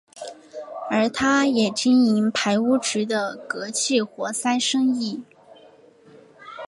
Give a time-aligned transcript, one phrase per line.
[0.89, 5.21] 而他也经营排污渠的隔气活塞生意。